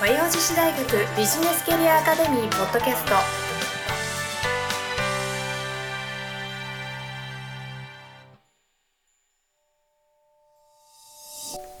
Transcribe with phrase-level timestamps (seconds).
[0.00, 0.82] 和洋女子大学
[1.14, 3.12] ビジネスキャリアアカデミーポッドキャスト。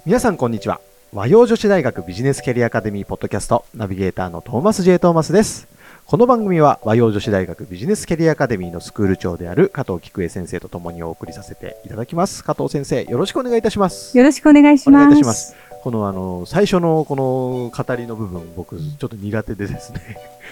[0.04, 0.82] 皆さんこんにちは。
[1.14, 5.66] 和洋女子大学ビジネスキャリアアカデミーポッドキャストナビゲーターのトーマス J トーマスです。
[6.04, 12.44] この番組は和洋女子大学ビジネスキャリアアカデミーのスクール長である加藤菊江先生とともにお送りさせていただきます。
[12.44, 14.14] 加藤先生よろしくお願いいたします。
[14.18, 15.69] よろしくお願いしお願います。
[15.82, 20.00] このあの最初のこの語りの部分僕ちょっと苦手でですね。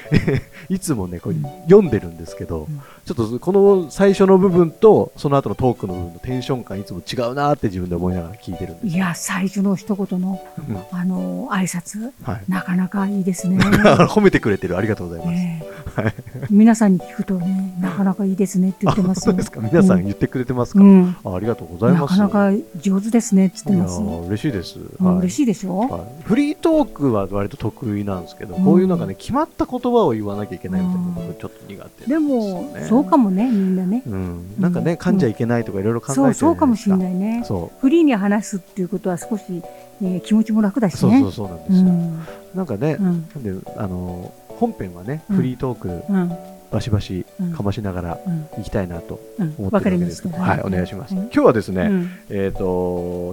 [0.69, 2.81] いつもねこれ読んでるんですけど、うん。
[3.05, 10.77] ちょっとこの最初の部分とその後のトークの部分のテンション感いつも違うなって自分で思いながら聞いてるんですいや、最初の一言の、うん。
[10.93, 12.43] あの、挨拶、はい。
[12.49, 13.59] なかなかいいですね。
[14.09, 15.65] 褒めてくれてるありがとうございます、ね
[15.99, 16.45] え。
[16.51, 19.23] 皆さんに聞くとね、なかなかいいですねって言ってますよ。
[19.33, 19.61] そうですか。
[19.61, 21.17] 皆さん言ってくれてますか、うん。
[21.25, 22.17] あありがとうございなます。
[22.17, 24.01] かなか上手ですねって言ってます。
[24.01, 25.17] ー嬉しいです、うん。
[25.17, 34.03] はい嬉しいでしょ、はいフリートークは割と得意なんですけど、うんこういうなんかね決まった言葉を言わなきゃいけないみたいなのがちょっと苦手でねそうかもね、みんなね。
[34.07, 37.43] うん、なんかね、噛んじゃいけないとかいろいろ考えてるじゃそうかもしれいないね。
[37.45, 39.63] そフリーに話すっていうことは少し、
[40.01, 41.21] ね、気持ちも楽だうしね。
[41.21, 42.27] そうそうそうなんですよ、うん。
[42.55, 43.05] なんかね、うん。
[43.05, 46.33] なんであの本編はね、うんフリートークうん。
[46.71, 47.53] バシバシうん。
[47.53, 48.61] かましながらうん。
[48.61, 49.55] いきたいなとうん。
[49.59, 50.23] 思ってるわけです。
[50.23, 50.39] けりました。
[50.39, 52.11] どはい、お願いします、は今日はですね、うん。
[52.31, 52.65] えっ、と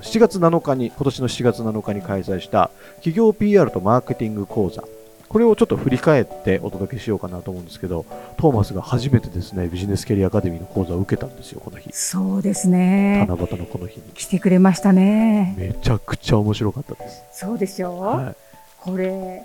[0.02, 4.83] 7月7日に今年の7月7日に開催した企業 PR とマーケティング講座。
[5.27, 8.05] これをちょっと振り返ってお届けしようかなと思うんですけど
[8.38, 11.89] トーマスが初めてですねビジネスキャリアアカデミーの講座を受けたんですよこの日。
[11.92, 13.25] そうですね。
[13.27, 14.03] 七夕のこの日に。
[14.14, 15.55] 来てくれましたね。
[15.58, 18.36] めちゃくちゃ面白かったです、そうでしょう、はい。
[18.80, 19.44] これ、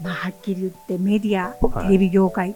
[0.00, 1.86] まあ、はっきり言ってメディア、はい。
[1.86, 2.54] テレビ業界、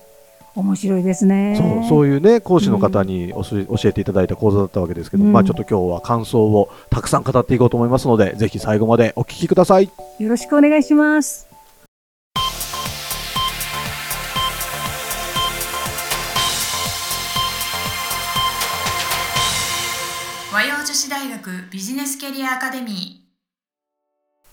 [0.61, 1.57] 面白いですね。
[1.57, 11.47] そうそういうね講師の方におし教えていただいた講座だったわけですけど、うんまあちょっと今日は感想をたくさん語っていこうと思いますのでぜひ最後までお聞きくださいよろしくお願いします。
[20.51, 23.28] 和洋女子大学ビジネスキャリアアカデミ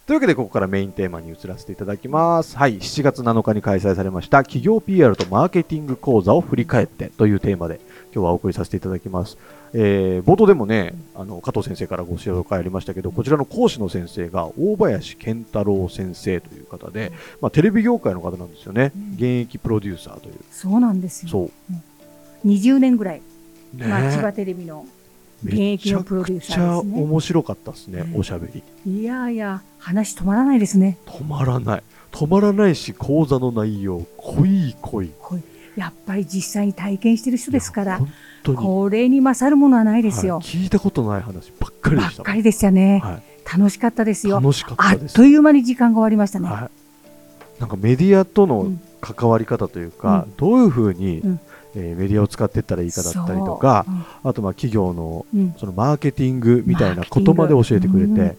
[0.05, 2.55] というわけでここからメインテーマに移らせていただきます。
[2.55, 2.77] はい。
[2.77, 7.79] 7月7日に開催されました企業 PR とマーケティング講座を振り返ってというテーマで
[8.13, 9.39] 今日はお送りさせていただきます、
[9.73, 17.11] えー冒頭でもねあの加藤先生からご紹介ありましたけどこちらの講師の先生が大林健太郎先生という方で、
[17.41, 18.91] まあ、テレビ業界の方なんですよね。
[18.95, 19.13] うん。
[19.13, 20.35] 現役プロデューサーという。
[20.51, 21.29] そうなんですよ。
[21.29, 22.47] そう。
[22.47, 23.21] 20年ぐらい、
[23.73, 24.85] ねまあ、千葉テレビの
[25.45, 27.01] 現役のプロデューサめちゃくちゃーですね。
[27.03, 28.63] 面白かったですね、ねおしゃべり。
[28.85, 30.97] いやいや、話止まらないですね。
[31.05, 31.83] 止まらない。
[32.11, 35.11] 止まらないし講座の内容濃い濃い。
[35.19, 35.41] こう
[35.79, 38.09] やっぱり実際に体験してる人ですから、いや本
[38.43, 38.57] 当に。
[38.57, 40.35] これに勝るものはないですよ。
[40.35, 43.01] はい聞いたことない話ばっかりでしたばっかりでしたね。
[43.03, 44.37] は楽しかったですい、よ。
[44.39, 45.15] 楽しかっあったです。
[45.15, 46.47] という間に時間が終わりましたね。
[46.49, 46.69] は
[47.57, 48.81] い、なんかメディアとのうん。
[49.13, 51.39] 関わり方というか、どういうふうに、うん
[51.75, 54.29] えーメディアを使っていったらいいかだったりとか、そう。
[54.29, 55.25] あとまあ企業の
[55.57, 58.37] そのマーケティングみたいなことまで教えてくれて、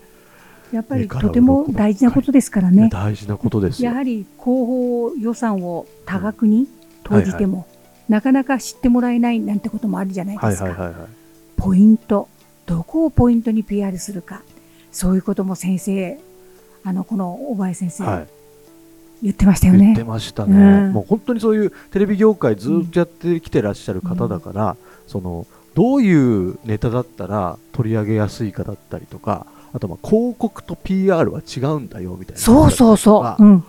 [0.72, 2.88] やっぱりとても大事なことですからね。
[2.90, 3.90] 大事なことですよ。
[3.90, 6.66] やはり広報予算を多額に
[7.04, 7.66] 投じても、
[8.08, 10.64] なかなか知ってもらえないなんてこともあるじゃないですか。
[10.64, 11.08] はいはいはいはい。
[11.56, 12.28] ポイント、
[12.66, 14.42] どこをポイントに PR するか、
[14.90, 16.18] そういうことも先生、
[16.84, 18.35] あの、この小林先生、はい
[19.22, 20.04] 言ってましたよね言って。
[20.04, 33.44] ましたね、うんもう本当にそういうテレビ業界ずっとやってきてらっしゃる方だから、そのどういうネタだったら取り上げやすいかだったりとかあとまあ広告と PR は違うんだよみたいなそうそうそう。
[33.44, 33.64] うん。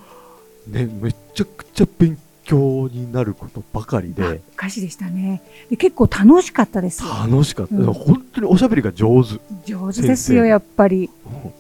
[0.67, 5.41] ね、めちゃくちゃ勉強になることばかりで歌詞でしたね。
[5.69, 7.09] で結構楽しかったですよ。
[7.29, 11.09] 楽しかった、うん本当におしゃべりが上手上手ですよ、やっぱり。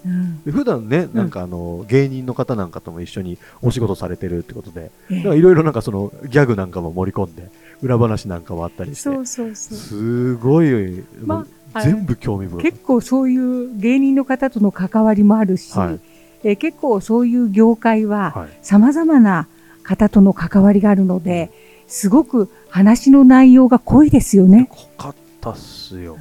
[0.05, 0.41] うん。
[0.43, 7.49] で普段ねなんかあの芸人の方なんかとも一緒にお仕事されてるってことでいろいろなんかそのギャグなんかも盛り込んで
[7.81, 9.77] 裏話なんかもあったりしてそうそうそう。
[9.77, 12.63] すごい、まあ全部興味深い。
[12.63, 15.99] 結構そういう芸人の方との関わりもあるし、はい
[16.43, 19.47] えー結構そういう業界ははい、様々な
[19.87, 21.49] 方との関わりがあるので、
[21.87, 24.67] すごく話の内容が濃いですよね。
[24.69, 26.17] 濃かったっすよ。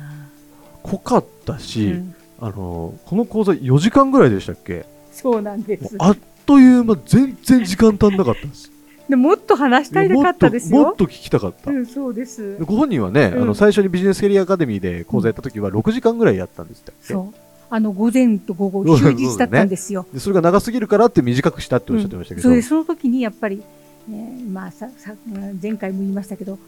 [0.84, 4.84] 濃かったし、うんあのこの講座4時間ぐらいでしたっけ？
[5.10, 5.96] そうなんです。
[5.98, 8.70] あっという間全然時間足んなかったです。
[9.08, 10.82] でもっと話したいなかったですよ。
[10.82, 11.70] もっと聞きたかった。
[11.70, 12.64] うん、そうですで。
[12.66, 16.92] ご本人はね、うんあの最初にビジネスキャリアアカデミーで講座やった時は6時間ぐらいやったんですって。
[17.00, 17.45] そう。
[17.68, 20.06] あの、午前と午後、 そう休日だったんですよ。
[20.12, 23.62] でそれが長すぎるからって短くしたっておっしゃってましたけど、それで、その時にやっぱり、
[24.08, 25.14] えーまあささ、
[25.60, 26.58] 前回も言いましたけど、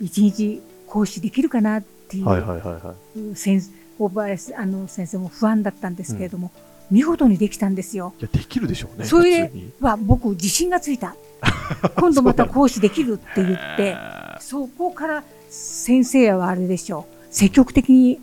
[0.00, 2.94] 一日講師できるかなっていう、はいはいはいは
[3.32, 3.36] い。
[3.36, 3.62] 先
[3.98, 6.50] 小林あの先生も不安だったんですけれども、
[6.90, 8.14] 見事にできたんですよ。
[8.18, 9.50] いやできるでしょうねそれ
[9.80, 11.16] は僕自信がついた。
[11.96, 13.96] 今度また講師できるって言って、え
[14.40, 17.14] そこから先生はあれでしょう。
[17.30, 18.20] 積極的に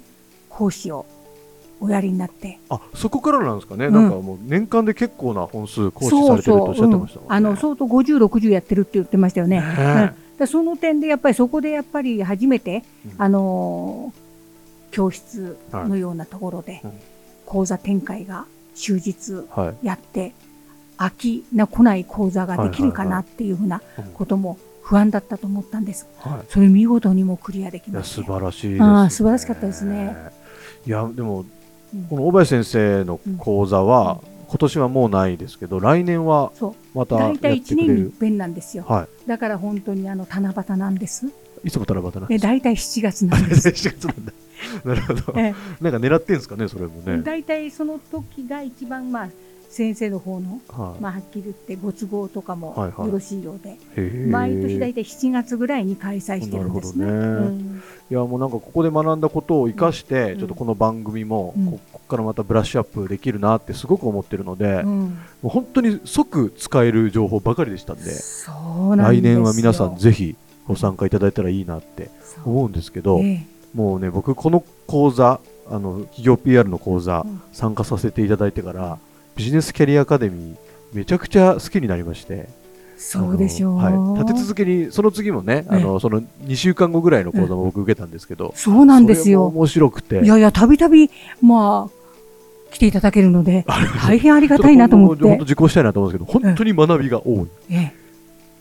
[0.50, 1.06] 講師を
[1.80, 2.60] おやりになって。
[2.70, 3.94] ーあそこからなんですかね、うん。
[3.94, 7.26] なんかもう年間で結構な本数講師されてるとおっしゃってましたね。
[7.28, 7.34] うん。
[7.34, 9.62] あの相当50、60やってるって言ってましたよね。
[9.62, 10.38] ねうん。
[10.38, 13.22] でその点でやっぱりそこでやっぱり初めて、うん。
[13.22, 14.26] あのー
[14.92, 16.94] 教室のようなところでうん。
[17.46, 18.46] 講座展開が
[18.76, 19.86] 終日はい。
[19.86, 20.34] やって
[20.98, 24.04] 飽きの来ない講座ができるかなっていうふうなうん。
[24.14, 26.08] ことも不安だったと思ったんです。
[26.20, 26.46] はい。
[26.48, 28.22] それ見事にもクリアできました。
[28.22, 28.26] よ。
[28.28, 30.16] 素晴らしいです、あー素晴らしかったですね。
[30.86, 31.52] いやでもうん
[32.10, 36.52] この小林先生の講座は、今年はもうないですけど来年は。
[36.94, 37.94] またやって大体1くれる？
[37.96, 38.86] 年に一遍なんですよ。
[38.88, 41.26] はだから本当にあの七夕なんです。
[41.64, 43.68] いいつも七夕なんで、です大体7月なんです。
[43.70, 44.34] 7月なんだ。
[44.86, 45.40] なるほど。
[45.40, 47.22] えなんか狙ってんですかねそれもね。
[47.24, 49.30] 大体その時が一番まあ
[49.70, 53.08] 先生の方のはい、まあはっきり言ってご都合とかもはいはい。
[53.08, 53.78] よろしいようで、
[54.28, 57.06] 毎年大体7月ぐらいに開催してるんですね。
[57.06, 57.48] なるほどね。
[57.48, 57.84] うん。
[58.10, 60.40] いやもうなんかここで学んだことを生かして、うん。
[60.40, 61.66] ちょっとこの番組も、うん。
[61.72, 65.18] こここからまたブラッシュアップできるなってすごく思ってるので、もうん。
[65.44, 68.52] う本当に即使える情報ばかりでしたんでそ
[68.92, 69.22] うなんですよ。
[69.22, 70.36] 来年は皆さんぜひ
[70.68, 72.50] ご参加いただいたらいいなってそう。
[72.50, 73.46] 思うんですけど、ええ。
[73.74, 77.42] もうね僕この講座あの企業 PR の講座、うん。
[77.52, 79.00] 参加させていただいてから
[79.36, 80.58] ビジネスキャリアアカデミー
[80.94, 82.48] めちゃくちゃ好きになりまして。
[82.98, 83.78] そうでしょう。
[83.78, 89.48] はい、立て続けにその次もね、あのその2週間後ぐらいの講座も僕受けたんですけど、そうなんですよ。
[89.48, 90.24] 面白くて。
[90.24, 91.12] いやいや、たびたび、
[91.42, 93.66] まあ、来ていただけるので、
[94.06, 95.52] 大変ありがたいなと思っちょっと今後本当て。
[95.52, 97.94] 受講したいなと思うんですけど本当に学びが多い、ええ。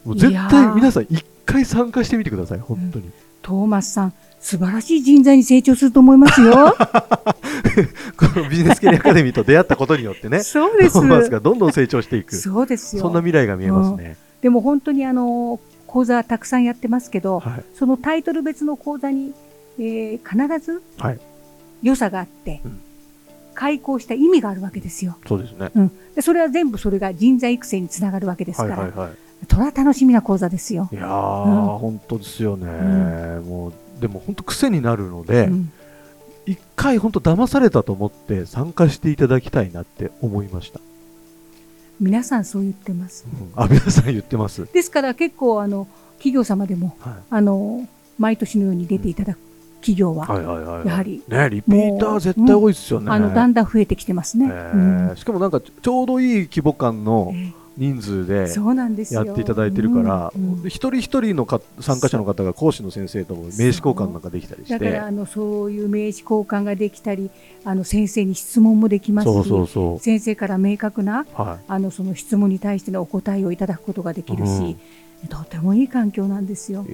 [0.05, 3.11] もう絶対皆さん一回参加してみてください本当に、
[3.43, 6.77] トーマスさん、素晴らしい人材に成長すると思いますよ。
[8.17, 10.41] このビジネスキャリアアカデミーと出会ったことによってね。
[10.45, 10.95] そうです。
[10.95, 11.01] ト。
[11.01, 12.35] ーマスがどんどん成長していく。
[12.37, 13.09] そそうですよ。
[13.09, 17.65] んな未来が見えますね、でも本当にあの、講座たくさんやってますけど、はい。
[17.75, 19.33] そのタイトル別の講座に、
[19.79, 21.21] えー必ずはい。
[21.83, 22.81] 良さがあって、うん。
[23.55, 25.17] 開講した意味があるわけですよ。
[25.27, 25.71] そうですね。
[25.75, 29.11] うん、でそれは全部それが人材育成につながるわけですから、はいはいはい。
[29.49, 30.89] それは楽しみな講座ですよ。
[30.93, 31.79] いやー、うん。
[31.79, 35.73] 本当ですよね、うもうでも本当癖になるので、うん
[36.47, 40.81] 一回本当騙されたと思って参加していただきたいなって思いました、
[42.01, 43.27] 皆さんそう言ってます。
[43.33, 43.53] うん。
[43.55, 45.89] あ皆さん言ってます、ですから結構あの
[46.19, 47.15] 企業様でもはい。
[47.31, 47.89] あの
[48.19, 49.39] 毎年のように出ていただく
[49.81, 50.27] 企業は、
[50.87, 51.23] やはり。
[51.29, 54.47] ねリピーター絶対多いですよね、あのだんだん増えてきてますね。
[54.47, 55.17] へー。
[55.17, 59.15] しかもなんかちょうどいい規模感のうんえ人数えで。
[59.15, 60.63] やっていただいてるから、うんうん。
[60.63, 64.79] で一人一人のか参加者の方が講師の先生とも名刺交換なんかできたりして。
[64.79, 67.31] だからあのそういう名刺交換ができたり、
[67.65, 74.77] あの先生に質問もできますし、そうそうそ先生から明確なうはあのその質問に対してのお答えをいただくことができるし、
[75.29, 76.85] とてもいい環境なんですよ。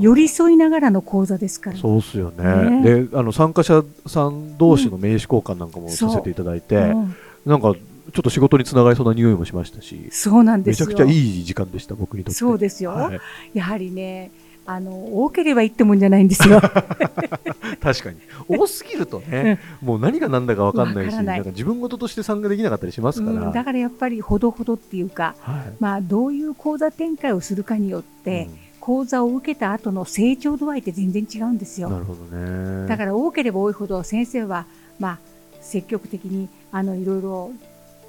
[0.00, 1.76] 寄り添いながらの講座ですから。
[1.76, 2.80] そうっすよね。
[2.80, 3.06] ね。
[3.06, 7.14] であの参加者さん同士の名刺交換なんかもさせていただいて、うん。
[7.44, 7.74] なんか
[8.12, 10.86] ちょっと仕事につながりそうな匂いもしましたしそうなんですよ。
[10.86, 12.38] めちゃくちゃいい時間でした僕にとって。
[12.38, 12.90] そうですよ。
[12.90, 13.20] はい。
[13.54, 14.30] やはりね、
[14.64, 14.90] あの
[15.24, 16.60] 多ければいいってもんじゃないんですよ。
[17.80, 18.16] 確かに。
[18.48, 23.52] 多すぎるとね、もう何が何だか分かんないしなんか自分事として参加できなかったりしますから、うん。
[23.52, 25.72] だからやっぱりほどほどっていうか、はい。
[25.78, 28.48] まあどういう講座展開をするかによって、
[28.80, 31.88] 講座を受けた後の成長度合いって全然違うんですよ。
[31.88, 32.88] うんなるほどね。
[32.88, 34.66] だから多ければ多いほど先生は
[34.98, 35.18] まあ
[35.60, 37.52] 積極的にあのいろいろ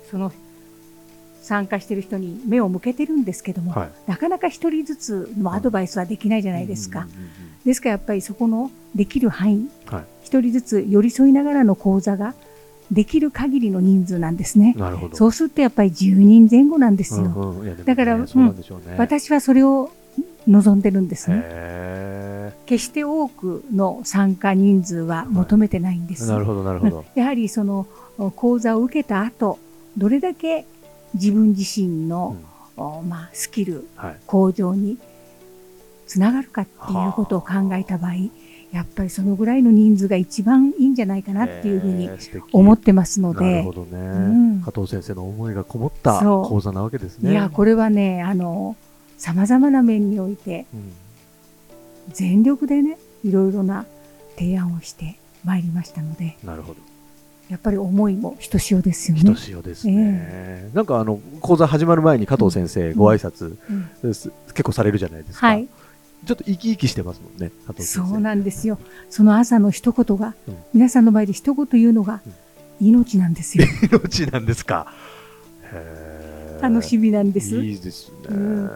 [0.09, 0.31] その
[1.41, 3.89] 参加している人に目を向けてるんですけども、はい。
[4.05, 7.07] なかなか一人ずつのアドバイスはできないじゃないですか。
[7.65, 10.03] ですからやっぱりそこのできる範囲、はい。
[10.23, 12.33] 一人ずつ寄り添いながらの講座が
[12.91, 14.75] できる限りの人数なんですね。
[15.13, 17.25] そうするとやっぱり10人前後なんですよ。
[17.25, 17.65] うんうん。
[17.65, 18.55] ねだからそうなん
[18.97, 19.91] 私はそれを
[20.47, 21.41] 望んでるんですね。
[21.43, 26.25] へ決して多くの参加人数は求めてないんです。
[26.25, 27.87] ーなるほどなるほど、やはりその
[28.35, 29.59] 講座を受けた後、
[29.97, 30.65] どれだけ
[31.13, 32.37] 自分自身の、
[32.75, 34.19] おまあ、スキルはい。
[34.27, 34.97] 向上に
[36.05, 38.13] つながるかっていうことを考えた場合、
[38.71, 42.09] やっぱりそのぐらいの人数が一番いいんじゃないかなっていうふうに
[42.51, 44.61] 思ってますのなるでほ、どね、ん。
[44.61, 47.31] 加藤先生の思いがこもった講座なわけですね。
[47.31, 48.75] いや、これはね、あの、
[49.17, 50.93] 様々な面において、うん。
[52.13, 53.85] 全力でね、いろいろな
[54.37, 56.79] 提案をしてまいりましたので、なるほど
[57.49, 59.37] やっぱり思いもひとしおですよひとね。
[59.37, 62.95] しおですね、なんかあの講座始まる前に加藤先生、ん。
[62.95, 63.89] ご挨拶、うん。
[64.01, 64.31] です。
[64.47, 65.67] 結構されるじゃないですか、はい、
[66.25, 68.09] ちょっと生き生きしてますもんね加藤先生。
[68.09, 68.77] そうなんですよ。
[69.09, 70.57] その朝の一言が、うん。
[70.73, 72.29] 皆さんの前で一言言うのが、う
[72.83, 72.87] ん。
[72.89, 73.65] 命なんですよ。
[73.91, 74.93] 命なんですか。
[76.61, 77.55] 楽しみなんです。
[77.55, 78.15] いいですね。
[78.29, 78.69] うん。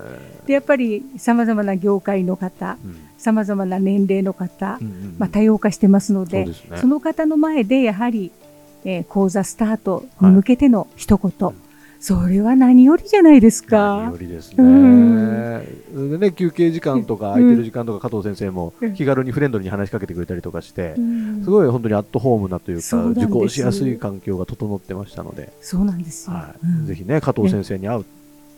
[0.46, 2.96] でやっぱりさまざまな業界の方、うん。
[3.18, 6.54] さまざまな年齢の方、うんうんまあ、多様化してますのでね。
[6.78, 8.32] その方の前でやはり、
[8.86, 11.56] えー講座スタートに向けての一言、うん
[12.04, 14.18] それは何よりじゃないです何かよ。
[14.20, 14.56] りですね。
[14.58, 16.10] うん。
[16.10, 18.96] でね休憩時間とか空いてる時間とか加藤先生もうん。
[18.96, 21.44] 気軽にフレンドリーに話しかけてくれたりとかして、うん。
[21.44, 26.36] すごい本当にアットホームなというか受講しやすい環境が整ってましたので、そうなんですよ。
[26.38, 26.66] はい。
[26.66, 26.86] うん。
[26.88, 28.06] ぜひね加藤先生に会う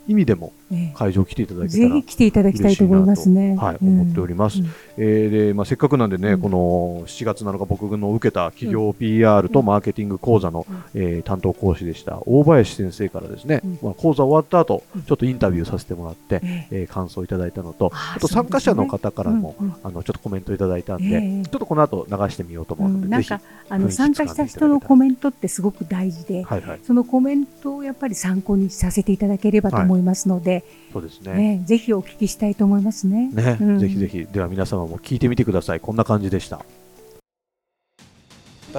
[0.08, 0.94] 意味でもええ。
[0.96, 3.56] 会場来ていただけたらぜひ来ていただきたいと思いますね。
[3.56, 4.02] はい、うん。
[4.02, 4.60] 思っております。
[4.60, 4.68] うん。
[4.98, 6.42] えーでまあ、せっかくなんでね、うん。
[6.42, 11.02] この7月7日僕の受けた企業 PR とマーケティング講座の、うん。
[11.02, 13.80] えー担当講師でした大林先生からですね、うん。
[13.82, 15.04] まあ、講座終わった後、うん。
[15.04, 16.82] ちょっとインタビューさせてもらって、ええ。
[16.82, 19.76] えー感想いただいたのとあと参加者の方からも、うんうん。
[19.84, 21.44] あのちょっとコメントいただいたんで、ええ。
[21.44, 23.12] ちょっとこの後流してみようと思うので、うん。
[23.12, 26.80] なんかあの参加した人のコメントってすごく大事で、はいはい。
[26.84, 31.34] そのコメントをやっぱり参考にさせていただければと思いますので、そうですね。
[31.34, 33.30] ねぜひお聞きしたいと思いますね。
[33.30, 33.80] ね、うん。
[33.80, 34.26] ぜひぜひ。
[34.26, 35.80] では皆様も聞いてみてください。
[35.80, 36.58] こんな感じでした。
[36.58, 36.70] だか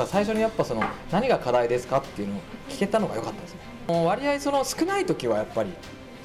[0.00, 3.60] ら最初にやっぱその何が課題ですかっていうのを聞けたのが良かったですね。
[3.86, 5.70] もう割合その少ない時はやっぱり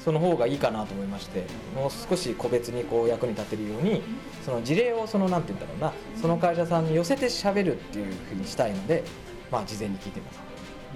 [0.04, 1.44] その方がいいかなと思いまして
[1.76, 4.02] もう少し個別にこう役に立てるように
[4.44, 9.04] その事例をそのなんて言うんだろうなその会社さんに寄せて喋るっていうふうにしたいので
[9.52, 10.40] まあ事前に聞いてます。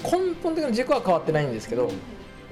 [0.03, 1.91] 根本的な軸は変わってないんですけど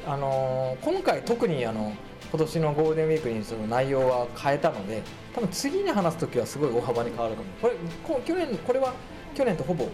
[0.06, 1.92] あの今回特にあの
[2.30, 5.02] 今年のゴールデンウィークにその内容は変えたので
[5.34, 8.94] 多分次に話す時はすごい大幅に変わるかもこれこ去年これは
[9.34, 9.88] 去年とほぼ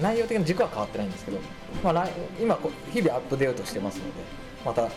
[0.00, 1.38] 内容的な軸は変わってないんですけど、
[1.82, 2.08] まあ、
[2.40, 4.10] 今こ日々アップデートしてますので
[4.64, 4.88] また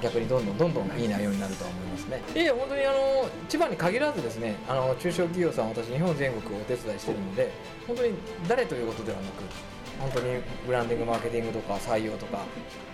[0.00, 2.22] 逆にどんどんどんどんいい内容になるとは思いますね。
[2.34, 7.50] いや本当にあの千葉に限らずですねあの中小企業さん私日本全国お手伝いしてるので
[7.86, 8.12] 本当に
[8.46, 9.42] 誰ということではなく
[10.00, 12.38] 本当にブランディングマーケティングとか採用とか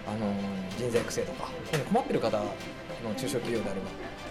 [0.06, 0.32] あの
[0.76, 1.48] 人材育成とか
[1.88, 2.44] 困ってる方の
[3.16, 3.86] 中小企業であれば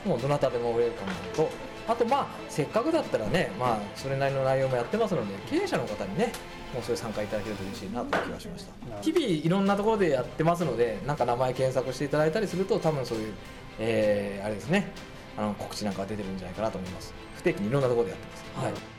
[0.09, 1.73] もうどなたでもウェルカムなのと。
[1.85, 6.31] あとまあせっかくだったらねまあそれなりの内容もやってますので経営者の方にね
[6.73, 9.01] もうそれ参加いただけると嬉しいなという気がしました。
[9.01, 13.33] 日々いろんなところでやってますのでなんか名前検索していただいたりすると多分そういう、
[13.79, 14.91] えーあれですね
[15.37, 17.13] あの告知なんか出てるんじゃないかなと思います。
[17.35, 18.92] 不定期にいろんなところでやってます、はい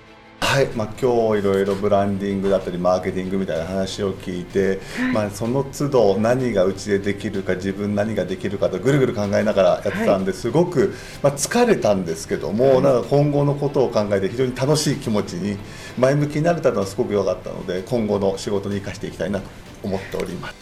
[0.44, 4.78] はい、まあ、今日いろいろブランディングだったりマーケティングみたいな話を聞いて、
[5.12, 15.58] まあ、その都度何がうちでできるか自分何ができるかとぐるぐる考えながらやってたんですごく、まあ、疲れたんですけども、なんか今後のことを考えて非常に楽しい気持ちに
[15.98, 19.46] 前向きになれたのはすごく良かったので今後の仕事に生かしていきたいなと
[19.82, 20.54] 思っております。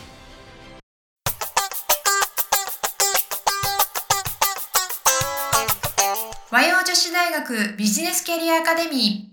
[6.50, 9.31] 和洋女子大学ビジネスキャリアアカデミー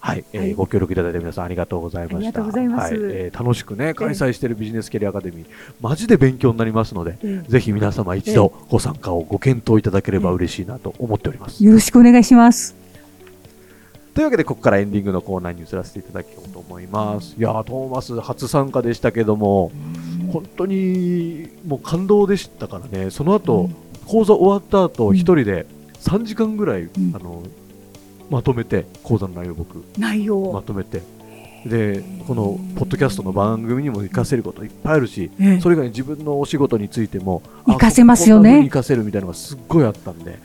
[0.00, 2.42] はい、えーはいご協力いただいた皆さんありがとうございました。
[2.42, 2.50] はい
[2.92, 5.46] えー楽しくね開催しているビジネスキャリアアカデミー、
[5.80, 11.64] マジで勉強になりますので、えぜひ皆様一度ご参加をご検討いただければ嬉しいなと思っております。
[11.64, 12.74] よろしくお願いします。
[14.14, 17.36] というわけでここからエンディングのコーナーに移らせていただきようと思います。
[17.38, 19.70] いやートーマス初参加でしたけども、
[20.32, 23.10] 本当にもう感動でしたからね。
[23.10, 23.76] その後、うん
[24.10, 25.66] 講座終わった後うん一人で
[26.00, 27.44] 3時間ぐらい、んあの
[28.30, 31.02] まとめて講座の内容を僕内容、まとめて。
[31.66, 35.60] でこのポッドキャストの番組にも活かせることいっぱいあるし、ええ。
[35.60, 38.60] それ以外に自分のお仕事についてもあ活かせますよね。
[38.60, 40.38] 活かせるみたいなのがすっごいあったんで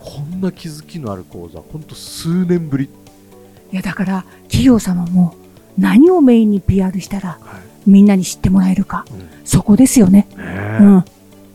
[0.00, 5.34] こんな気づきのある講座本当数年ぶり、いやだから企業様も
[5.76, 7.72] 何をメインに PR したらはい。
[7.84, 9.28] みんなに知ってもらえるか、うん。
[9.44, 10.28] そこですよね。
[10.36, 10.78] ねえ。
[10.80, 11.04] うん、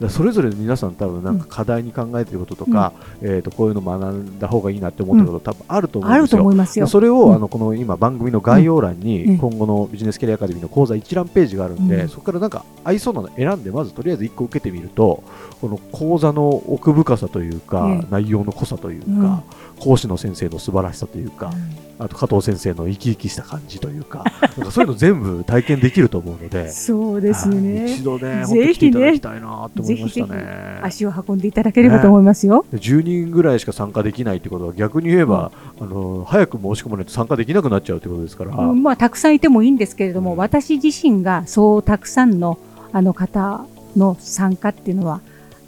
[0.10, 6.42] それぞれ皆さん多分なんか課題に考えていることとか、えー、とこういうの学んだ方がいいなって思ってること多分あると思うんあるとですよ。
[6.42, 6.88] 思いますよ。
[6.88, 7.36] それを、うん。
[7.36, 9.00] あのこの今番組の概要欄うん。
[9.00, 12.10] に今後のビジネスキャリアアカデミーの講座一覧ページがあるんで、うん。
[12.10, 15.24] そこからなんか合いそうなの選んでまずとりあえず1個受けてみると
[15.62, 18.08] この講座の奥深さというか、ええ。
[18.12, 19.44] 内容の濃さというか、うん。
[19.80, 21.52] 講師の先生の素晴らしさというか、
[22.00, 24.24] あと加藤先生の生き生きした感じというか
[24.58, 26.70] なんかそういうの全部体験できると思うので。
[26.72, 28.04] そうですよはいね一。
[28.04, 30.34] 度ね、ぜひね本当来ていただきたいなって思いましたね。
[30.34, 32.66] ぜ足を運んでいただければと思いますよ。
[32.72, 42.58] で10人ぐらいしか参加できないってことは逆に言えば、あの早く申し込まないと参加できなくなっちゃうってことですから、うんまあ、たくさんいてもいいんですけれども、うん私自身がそうたくさんの
[42.94, 45.22] あの方の参加っていうのは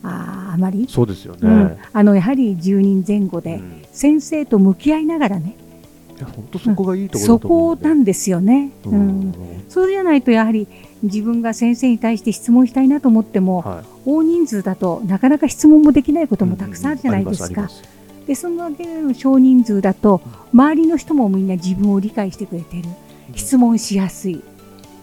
[0.03, 1.39] あーあまり、そうですよね。
[1.43, 5.55] うんあのやはり10人前後でうん先生と向き合いながらね、
[6.25, 9.29] 本当そこがいいところそだと思うこなんですよね、ううん。
[9.29, 9.33] ん
[9.69, 10.67] そうじゃないとやはり
[11.03, 13.85] 自分が先生に対して質問したいなと思っても、はい。
[14.05, 17.61] 大人数だとなかなか質問もできないこともたくさんあるじゃないですか。
[17.61, 17.67] うん。
[17.67, 17.99] うん
[18.29, 20.21] でそのだけの少人数だと
[20.53, 22.83] 周りの人もみんな自分を理解してくれてる。
[23.35, 24.43] 質問しやすい。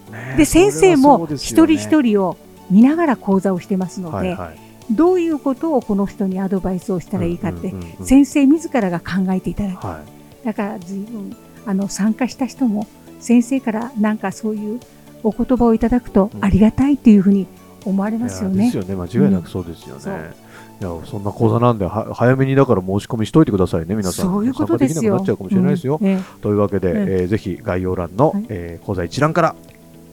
[0.09, 2.37] ねで先生も一人人一人を
[2.69, 4.59] 見ながら講座をしてますので、はいはい。
[4.91, 9.85] どういうことをこの人にアドバイスをしたらいいかって、先生自らが考えていただく。
[9.85, 10.01] は
[10.43, 12.87] だから随分あの参加した人も
[13.19, 14.79] 先生からなんかそういう
[15.23, 17.47] お言葉をいただくとうんありがたいというふうに
[17.85, 18.65] 思われいますよね。
[18.65, 18.77] です。
[18.77, 18.95] よね。
[18.95, 20.47] 間違いなくそうですよね、うん
[20.79, 24.25] いやそんな講座なんでは早めにだから申し込みしといてくださいね皆さん。
[24.27, 25.13] そういうことですよ。
[25.13, 29.55] なくなっちゃうかもしれないですよ、うんえというわけで、ええーぜひ概要欄の、はいえー講座一覧から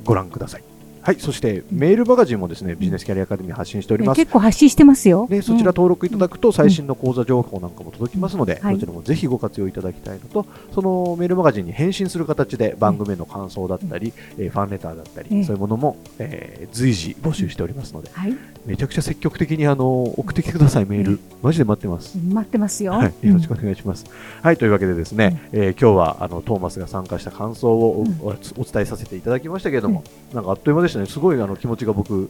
[0.05, 0.65] ご覧ください
[1.05, 4.19] はいそしてメールマガジンもですねビジネスキャリアアカデミー発信しております。
[4.19, 5.27] え結構発信してますよ。
[5.29, 15.45] でそちら登録いただくと最新の講座情報なんかも届きますので、どちらもぜひご活用いただきたいのとそのメールマガジンに返信する形で番組への感想だったり、えーファンレターだったり、ええ。
[15.45, 18.35] そういうものも、えー随時募集しておりますのではい、
[18.65, 22.17] めちゃくちゃ積極的にあの送ってきてくださいメール、マジで待ってます。
[22.17, 22.93] 待ってますよ。
[22.93, 24.07] はい、よろしくお願いします。
[24.43, 28.33] はい、というわけでですね、えー今日はあのトーマスが参加した感想をお
[28.65, 31.07] 伝えさせていただきましたけれども、なんかあっという間でしたね。
[31.07, 32.29] すごいあの気持ちが僕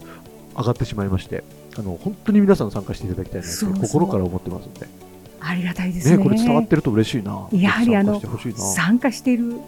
[0.56, 1.44] 上がってしまいまして、
[1.78, 4.86] あの本当に皆さん参加していただきたいなってそうそう心から思ってますので、
[5.40, 6.16] ありがたいですね。
[6.16, 7.48] ねこれ伝わってると嬉しいな。
[7.52, 8.20] やはりあの
[8.74, 9.60] 参加している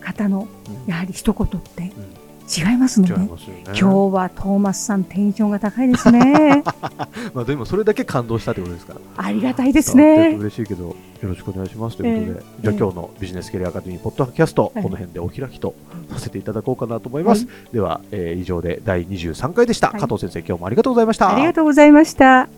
[0.00, 0.46] 方の
[0.86, 3.28] うんやはり一言って違いますので、違いますよね。
[3.66, 3.84] 今日
[4.14, 6.62] はトーマスさんテンションが高いですね。
[7.32, 9.00] まあでもそれだけ感動したってことですから。
[9.16, 10.36] ありがたいですね。
[10.38, 15.74] 嬉しいけど、よろしくお願いしますということで、ええじゃあ今日のビジネスキャリアアカデミーポッドキャスト、はいこの辺でお開きと
[16.10, 17.46] させていただこうかなと思います。
[17.72, 21.34] では、えー以上で第23回でした、はい加藤先生、今日もありがとうございました。
[21.34, 22.48] ありがとうございました。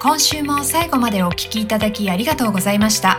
[0.00, 3.18] 今週も最後までお聞きいただきありがとうございました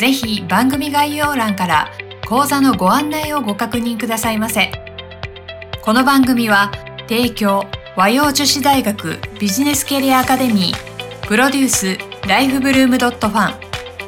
[0.00, 1.90] ぜひ番組概要欄から
[2.26, 4.72] 講座のご案内をご確認くださいませ
[5.82, 6.72] この番組は
[7.06, 7.66] 提供
[7.98, 13.54] 和洋女子大学ビジネスキャリアアカデミープロデュースライフブルームドットファ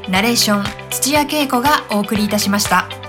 [0.09, 3.02] ンナレーション土屋恵子がお送りいたしました。